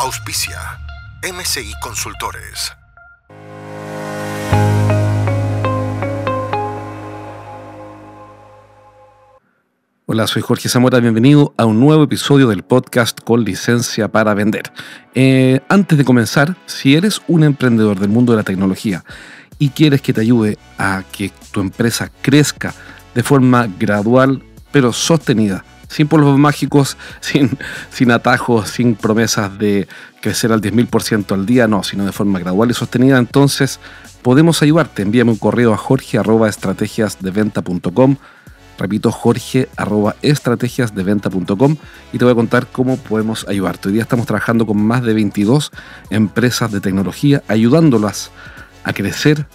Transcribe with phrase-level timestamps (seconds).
[0.00, 0.60] Auspicia
[1.24, 2.72] MCI Consultores.
[10.06, 14.72] Hola, soy Jorge Zamora, bienvenido a un nuevo episodio del podcast con licencia para vender.
[15.16, 19.04] Eh, antes de comenzar, si eres un emprendedor del mundo de la tecnología
[19.58, 22.72] y quieres que te ayude a que tu empresa crezca
[23.16, 27.58] de forma gradual pero sostenida, sin polvos mágicos, sin,
[27.90, 29.86] sin atajos, sin promesas de
[30.20, 33.80] crecer al 10.000% al día, no, sino de forma gradual y sostenida, entonces
[34.22, 35.02] podemos ayudarte.
[35.02, 38.16] Envíame un correo a jorge.estrategiasdeventa.com
[38.78, 41.76] Repito, jorge arroba estrategiasdeventa.com
[42.12, 43.88] y te voy a contar cómo podemos ayudarte.
[43.88, 45.72] Hoy día estamos trabajando con más de 22
[46.10, 48.30] empresas de tecnología, ayudándolas
[48.84, 49.46] a crecer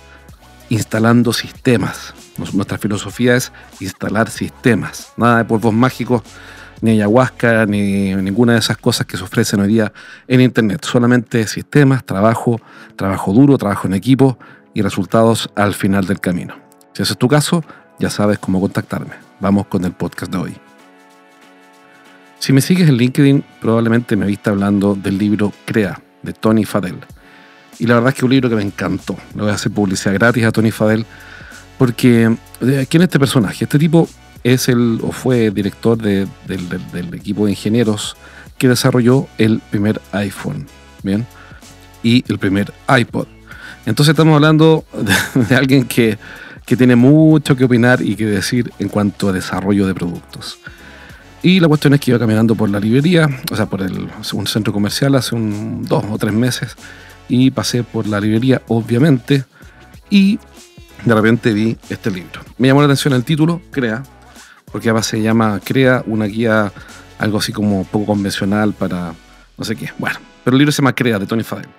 [0.70, 2.14] instalando sistemas.
[2.54, 5.14] Nuestra filosofía es instalar sistemas.
[5.18, 6.24] Nada de polvos mágicos,
[6.82, 9.94] ni ayahuasca, ni ninguna de esas cosas que se ofrecen hoy día
[10.28, 10.84] en Internet.
[10.84, 12.60] Solamente sistemas, trabajo,
[12.96, 14.38] trabajo duro, trabajo en equipo
[14.74, 16.56] y resultados al final del camino.
[16.94, 17.64] Si ese es tu caso,
[18.00, 19.14] ya sabes cómo contactarme.
[19.40, 20.58] Vamos con el podcast de hoy.
[22.40, 27.00] Si me sigues en LinkedIn, probablemente me viste hablando del libro Crea, de Tony Fadell.
[27.80, 29.18] Y la verdad es que es un libro que me encantó.
[29.36, 31.06] Le voy a hacer publicidad gratis a Tony Fadell.
[31.78, 33.66] Porque, ¿quién es este personaje?
[33.66, 34.08] Este tipo
[34.44, 36.28] es el, o fue director del,
[37.14, 38.16] equipo de ingenieros
[38.58, 40.68] que desarrolló el primer iPhone,
[41.02, 41.26] ¿bien?
[42.04, 43.28] Y el primer iPod.
[43.86, 44.86] Entonces estamos hablando
[45.36, 46.18] de alguien que
[46.66, 50.60] que tiene mucho que opinar y que decir en cuanto a desarrollo de productos.
[51.42, 54.48] Y la cuestión es que iba caminando por la librería, o sea, por el, un
[54.48, 56.78] centro comercial hace un, dos o tres meses,
[57.34, 59.44] y pasé por la librería, obviamente,
[60.12, 60.38] y
[61.04, 62.42] de repente vi este libro.
[62.60, 64.04] Me llamó la atención el título, Crea,
[64.72, 66.72] porque además se llama Crea, una guía
[67.18, 69.16] algo así como poco convencional para
[69.58, 69.90] no sé qué.
[69.98, 71.70] Bueno, pero el libro se llama Crea, de Tony Fadell.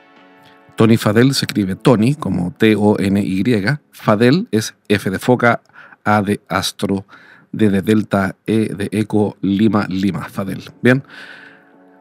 [0.74, 3.44] Tony Fadel se escribe Tony como T-O-N-Y.
[3.92, 5.60] Fadel es F de foca,
[6.02, 7.06] A de astro,
[7.52, 10.24] D de delta, E de eco, Lima, Lima.
[10.28, 10.64] Fadel.
[10.82, 11.04] Bien.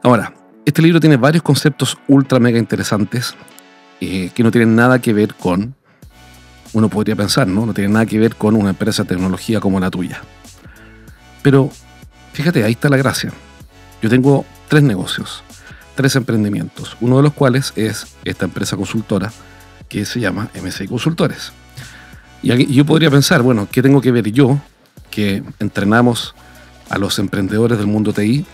[0.01, 0.33] Ahora,
[0.65, 3.35] este libro tiene varios conceptos ultra mega interesantes
[3.99, 5.75] eh, que no tienen nada que ver con,
[6.73, 7.65] uno podría pensar, ¿no?
[7.65, 10.21] No tienen nada que ver con una empresa de tecnología como la tuya.
[11.41, 11.69] Pero
[12.33, 13.31] fíjate, ahí está la gracia.
[14.01, 15.43] Yo tengo tres negocios
[15.95, 19.31] tres emprendimientos, uno de los cuales es esta empresa consultora
[19.89, 21.51] que se llama MC Consultores.
[22.41, 24.59] Y yo podría pensar, bueno, ¿qué tengo que ver yo
[25.09, 26.35] que entrenamos
[26.89, 28.45] a los emprendedores del mundo TI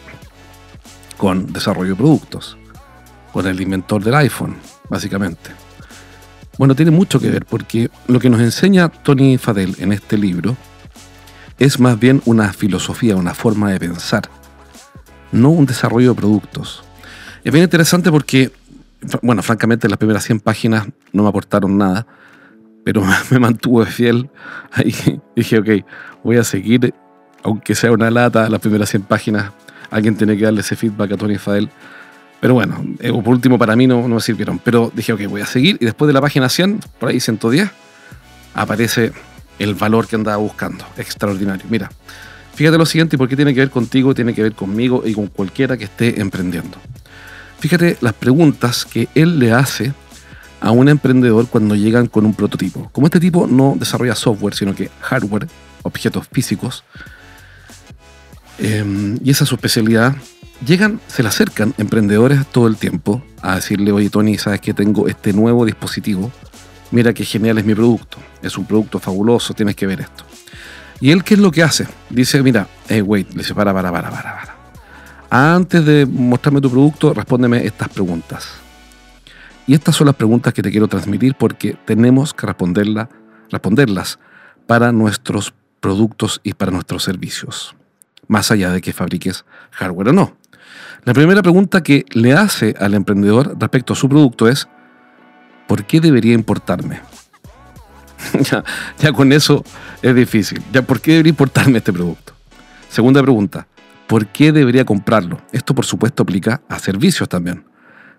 [1.19, 2.57] con desarrollo de productos,
[3.34, 4.56] con el inventor del iPhone,
[4.90, 5.52] básicamente?
[6.57, 10.56] Bueno, tiene mucho que ver porque lo que nos enseña Tony Fadel en este libro
[11.59, 14.30] es más bien una filosofía, una forma de pensar,
[15.34, 16.84] no un desarrollo de productos.
[17.44, 18.51] Es bien interesante porque,
[19.22, 22.07] bueno, francamente las primeras 100 páginas no me aportaron nada,
[22.86, 24.30] pero me mantuve fiel.
[24.72, 24.96] Ahí
[25.36, 25.69] dije, ok,
[26.24, 26.94] voy a seguir,
[27.44, 29.51] aunque sea una lata, las primeras 100 páginas.
[29.91, 31.69] Alguien tiene que darle ese feedback a Tony Fadel.
[32.39, 34.59] Pero bueno, eh, por último para mí no, no me sirvieron.
[34.59, 35.77] Pero dije, ok, voy a seguir.
[35.81, 37.69] Y después de la página 100, por ahí 110,
[38.53, 39.11] aparece
[39.59, 40.85] el valor que andaba buscando.
[40.97, 41.66] Extraordinario.
[41.69, 41.91] Mira,
[42.55, 44.16] fíjate lo siguiente, ¿por qué tiene que ver contigo?
[44.16, 46.77] Tiene que ver conmigo y con cualquiera que esté emprendiendo.
[47.59, 49.94] Fíjate las preguntas que él le hace
[50.61, 52.89] a un emprendedor cuando llegan con un prototipo.
[52.91, 55.47] Como este tipo no desarrolla software, sino que hardware,
[55.83, 56.83] objetos físicos,
[58.59, 60.16] em, y esa es su especialidad,
[60.66, 65.07] llegan, se le acercan emprendedores todo el tiempo a decirle, oye Tony, sabes que tengo
[65.07, 66.31] este nuevo dispositivo,
[66.92, 70.24] mira qué genial es mi producto, es un producto fabuloso, tienes que ver esto.
[71.01, 71.88] Y él, ¿qué es lo que hace?
[72.10, 74.56] Dice, mira, hey, wait, le dice, para, para, para, para, para.
[75.30, 78.50] Antes de mostrarme tu producto, respóndeme estas preguntas.
[79.68, 84.19] Y estas son las preguntas que te quiero transmitir porque tenemos que responderlas
[84.66, 87.75] para nuestros productos y para nuestros servicios,
[88.30, 90.38] más allá de que fabriques hardware o no.
[91.04, 94.70] La primera pregunta que le hace al emprendedor respecto a su producto es,
[95.68, 97.02] ¿por qué debería importarme?
[98.98, 99.64] ya, con eso
[100.02, 100.62] es difícil.
[100.72, 102.34] Ya, ¿Por qué debería importarme este producto?
[102.90, 103.68] Segunda pregunta,
[104.08, 105.42] ¿por qué debería comprarlo?
[105.52, 107.66] Esto por supuesto aplica a servicios también.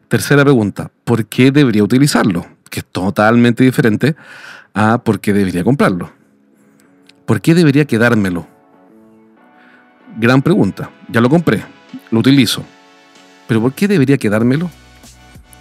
[0.09, 2.47] Tercera pregunta, ¿por qué debería utilizarlo?
[2.69, 4.17] Que es totalmente diferente
[4.75, 6.13] a por qué debería comprarlo.
[7.27, 8.49] ¿Por qué debería quedármelo?
[10.17, 10.91] Gran pregunta.
[11.09, 11.65] Ya lo compré,
[12.11, 12.65] lo utilizo.
[13.47, 14.71] Pero ¿por qué debería quedármelo?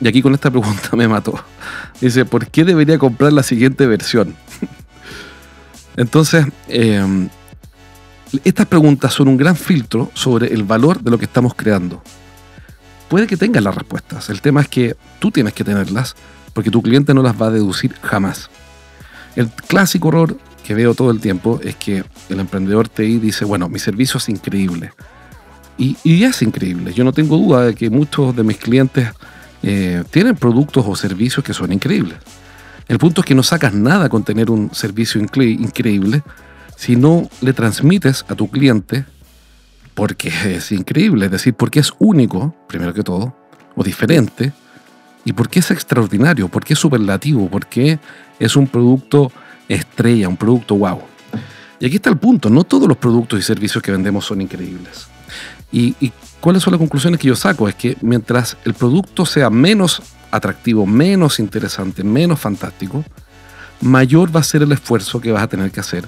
[0.01, 1.44] Y aquí con esta pregunta me mató.
[2.00, 4.36] Dice, ¿por qué debería comprar la siguiente versión?
[5.98, 7.30] Entonces, em,
[8.44, 12.01] estas preguntas son un gran filtro sobre el valor de lo que estamos creando.
[13.10, 14.30] Puede que tengas las respuestas.
[14.30, 16.16] El tema es que tú tienes que tenerlas
[16.54, 18.50] porque tu cliente no las va a deducir jamás.
[19.36, 20.38] El clásico error
[20.69, 24.30] que veo todo el tiempo es que el emprendedor TI dice, bueno, mi servicio es
[24.30, 24.92] increíble.
[25.80, 26.94] Y, es increíble.
[26.94, 29.10] Yo no tengo duda de que muchos de mis clientes
[29.63, 32.19] eh, tienen productos o servicios que son increíbles.
[32.88, 36.21] El punto es que no sacas nada con tener un servicio increíble
[36.75, 39.06] si no le transmites a tu cliente
[39.95, 43.36] porque es increíble, es decir, porque es único, primero que todo,
[43.75, 44.54] o diferente,
[45.25, 47.98] y porque es extraordinario, porque es superlativo, porque
[48.38, 49.31] es un producto
[49.75, 51.01] estrella, un producto wow.
[51.80, 55.07] Y aquí está el punto, no todos los productos y servicios que vendemos son increíbles.
[55.71, 57.68] Y, y ¿Cuáles son las conclusiones que yo saco?
[57.68, 60.01] Es que mientras el producto sea menos
[60.31, 63.04] atractivo, menos interesante, menos fantástico,
[63.81, 66.07] mayor va a ser el esfuerzo que vas a tener que hacer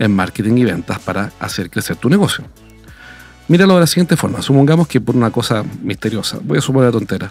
[0.00, 2.44] en marketing y ventas para hacer crecer tu negocio.
[3.46, 4.42] Míralo de la siguiente forma.
[4.42, 7.30] Supongamos que por una cosa misteriosa, voy a suponer la tontera,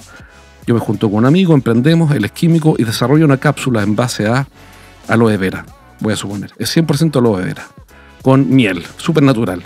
[0.66, 3.96] yo me junto con un amigo, emprendemos, él es químico y desarrollo una cápsula en
[3.96, 4.48] base a
[5.08, 5.66] aloe vera,
[6.00, 6.52] voy a suponer.
[6.58, 7.68] Es 100% aloe vera,
[8.22, 9.64] con miel, súper natural.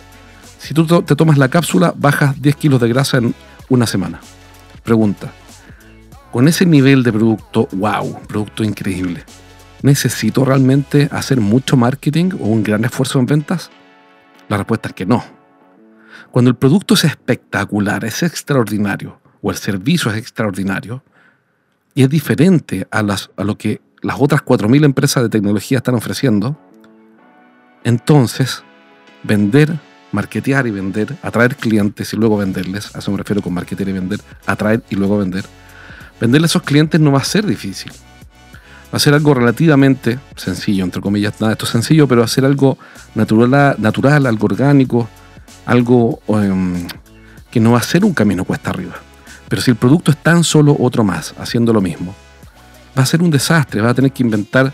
[0.58, 3.34] Si tú te tomas la cápsula, bajas 10 kilos de grasa en
[3.70, 4.20] una semana.
[4.84, 5.32] Pregunta,
[6.32, 9.24] con ese nivel de producto, wow, producto increíble,
[9.82, 13.72] ¿necesito realmente hacer mucho marketing o un gran esfuerzo en ventas?
[14.48, 15.24] La respuesta es que no.
[16.32, 21.04] Cuando el producto es espectacular, es extraordinario, o el servicio es extraordinario,
[21.94, 26.58] y es diferente a, a lo que las otras 4.000 empresas de tecnología están ofreciendo,
[27.84, 28.64] entonces
[29.24, 29.80] vender
[30.12, 33.94] marketear y vender, atraer clientes y luego venderles, a eso me refiero con marketear y
[33.94, 35.46] vender, atraer y luego vender,
[36.20, 37.92] venderle a esos clientes no va a ser difícil.
[38.94, 42.30] Va a ser algo relativamente sencillo, entre comillas, nada, esto es sencillo, pero va a
[42.30, 42.78] ser algo
[43.16, 45.08] natural, natural algo orgánico,
[45.66, 46.88] algo em,
[47.50, 48.96] que no va a ser un camino cuesta arriba.
[49.48, 52.14] Pero si el producto es tan solo otro más, haciendo lo mismo,
[52.98, 54.72] va a ser un desastre, va a tener que inventar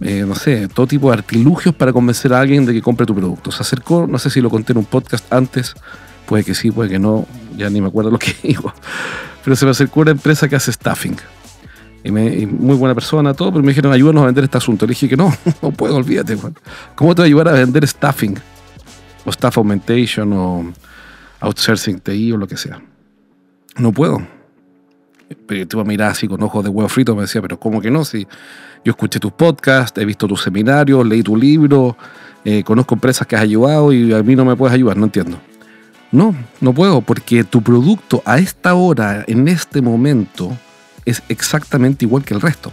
[0.00, 3.14] eh, no sé, todo tipo de artilugios para convencer a alguien de que compre tu
[3.14, 3.50] producto.
[3.50, 5.74] Se acercó, no sé si lo conté en un podcast antes,
[6.26, 7.26] puede que sí, puede que no,
[7.56, 8.72] ya ni me acuerdo lo que digo,
[9.44, 11.16] pero se me acercó una empresa que hace staffing.
[12.02, 14.86] Y, muy buena persona, todo, pero me dijeron, ayúdanos a vender este asunto.
[14.86, 16.38] Le dije que no, no puedo, olvídate.
[16.94, 18.38] ¿Cómo te voy a ayudar a vender staffing?
[19.26, 20.72] O staff augmentation, o
[21.40, 22.80] outsourcing TI, o lo que sea.
[23.76, 24.39] No puedo.
[25.46, 27.90] Pero tú a mirar así con ojos de huevo frito, me decía, pero ¿cómo que
[27.90, 28.04] no?
[28.04, 28.26] Si
[28.84, 31.96] yo escuché tus podcasts, he visto tus seminarios, leí tu libro,
[32.44, 35.38] eh, conozco empresas que has ayudado y a mí no me puedes ayudar, no entiendo.
[36.10, 40.56] No, no puedo, porque tu producto a esta hora, en este momento,
[41.04, 42.72] es exactamente igual que el resto.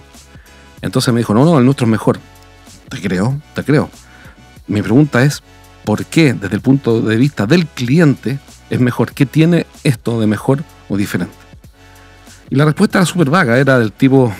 [0.81, 2.19] Entonces me dijo, no, no, el nuestro es mejor.
[2.89, 3.89] Te creo, te creo.
[4.65, 5.43] Mi pregunta es,
[5.85, 8.39] ¿por qué desde el punto de vista del cliente
[8.71, 9.11] es mejor?
[9.13, 11.36] ¿Qué tiene esto de mejor o diferente?
[12.49, 14.33] Y la respuesta era súper vaga, era del tipo,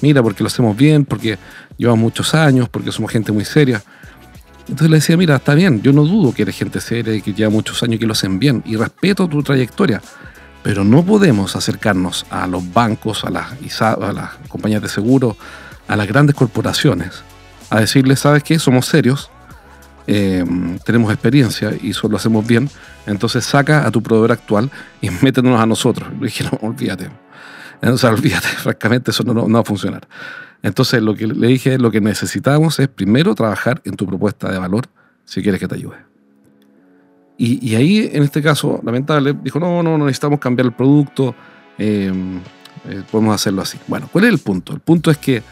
[0.00, 1.38] mira, porque lo hacemos bien, porque
[1.76, 3.82] llevamos muchos años, porque somos gente muy seria.
[4.62, 7.34] Entonces le decía, mira, está bien, yo no dudo que eres gente seria y que
[7.34, 10.00] lleva muchos años que lo hacen bien, y respeto tu trayectoria,
[10.62, 15.36] pero no podemos acercarnos a los bancos, a las, a las compañías de seguro,
[15.88, 17.22] a las grandes corporaciones,
[17.68, 18.58] a decirles, ¿sabes qué?
[18.58, 19.30] Somos serios,
[20.12, 20.44] eh,
[20.84, 22.68] tenemos experiencia y eso lo hacemos bien,
[23.06, 24.68] entonces saca a tu proveedor actual
[25.00, 26.08] y métenos a nosotros.
[26.18, 27.08] Le dije, no, olvídate.
[27.80, 30.08] O sea, olvídate, francamente, eso no, va a funcionar.
[30.62, 34.58] Entonces, lo que le dije, lo que necesitamos es primero trabajar en tu propuesta de
[34.58, 34.88] valor
[35.24, 35.96] si quieres que te ayude.
[37.38, 41.34] Y, ahí, en este caso, lamentable, dijo, no, no, no necesitamos cambiar el producto,
[41.78, 42.38] em,
[42.86, 43.78] eh, podemos hacerlo así.
[43.86, 44.74] Bueno, ¿cuál es el punto?
[44.74, 45.42] El punto es que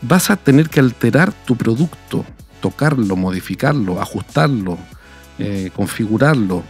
[0.00, 2.24] vas a tener que alterar tu producto,
[2.64, 4.78] tocarlo, modificarlo, ajustarlo,
[5.38, 6.62] eh, configurarlo,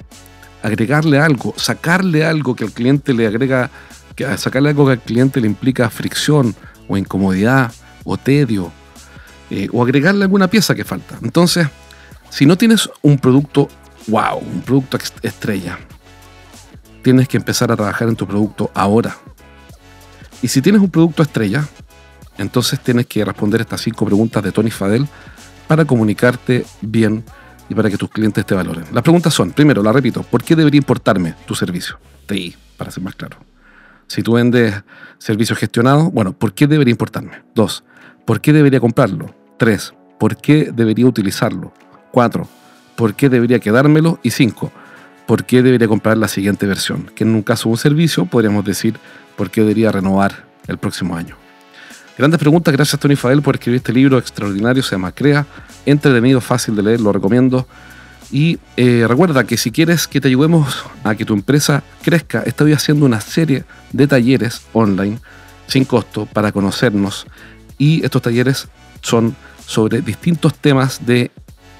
[0.60, 3.70] agregarle algo, sacarle algo que al cliente le agrega
[4.16, 6.56] que sacarle algo que al cliente le implica fricción
[6.88, 7.72] o incomodidad
[8.02, 8.72] o tedio
[9.50, 11.16] eh, o agregarle alguna pieza que falta.
[11.22, 11.68] Entonces,
[12.28, 13.68] si no tienes un producto
[14.08, 15.78] wow, un producto estrella,
[17.04, 19.16] tienes que empezar a trabajar en tu producto ahora.
[20.42, 21.64] Y si tienes un producto estrella,
[22.36, 25.06] entonces tienes que responder estas cinco preguntas de Tony Fadel
[25.66, 27.24] para comunicarte bien
[27.68, 28.84] y para que tus clientes te valoren.
[28.92, 31.98] Las preguntas son, primero, la repito, ¿por qué debería importarme tu servicio?
[32.26, 33.38] TI, para ser más claro.
[34.06, 34.74] Si tú vendes
[35.18, 37.42] servicios gestionados, bueno, ¿por qué debería importarme?
[37.54, 37.84] Dos,
[38.24, 39.34] ¿por qué debería comprarlo?
[39.58, 41.72] Tres, ¿por qué debería utilizarlo?
[42.10, 42.46] Cuatro,
[42.96, 44.20] ¿por qué debería quedármelo?
[44.22, 44.70] Y cinco,
[45.26, 47.10] ¿por qué debería comprar la siguiente versión?
[47.14, 48.98] Que en un caso un servicio podríamos decir,
[49.36, 51.43] ¿por qué debería renovar el próximo año?
[52.16, 55.46] Grandes preguntas, gracias Tony Fael por escribir este libro extraordinario, se llama Crea,
[55.84, 57.66] entretenido, fácil de leer, lo recomiendo.
[58.30, 62.72] Y eh, recuerda que si quieres que te ayudemos a que tu empresa crezca, estoy
[62.72, 65.18] haciendo una serie de talleres online
[65.66, 67.26] sin costo para conocernos
[67.78, 68.68] y estos talleres
[69.02, 69.34] son
[69.66, 71.32] sobre distintos temas de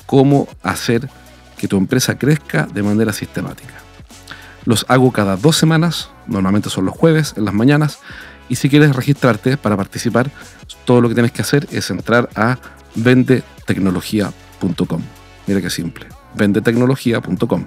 [0.05, 1.09] cómo hacer
[1.57, 3.75] que tu empresa crezca de manera sistemática.
[4.65, 7.99] Los hago cada dos semanas, normalmente son los jueves, en las mañanas,
[8.49, 10.31] y si quieres registrarte para participar,
[10.85, 12.59] todo lo que tienes que hacer es entrar a
[12.95, 15.03] vendetecnología.com.
[15.47, 17.65] Mira qué simple, vendetecnología.com.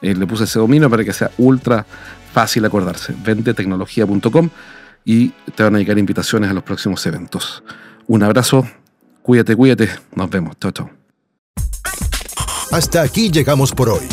[0.00, 1.84] Eh, le puse ese dominio para que sea ultra
[2.32, 4.50] fácil acordarse, vendetecnología.com
[5.04, 7.62] y te van a llegar invitaciones a los próximos eventos.
[8.06, 8.66] Un abrazo,
[9.22, 10.90] cuídate, cuídate, nos vemos, chao, chao.
[12.70, 14.06] Hasta aquí llegamos por hoy.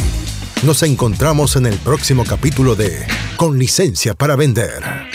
[0.63, 3.05] Nos encontramos en el próximo capítulo de
[3.35, 5.14] Con licencia para vender.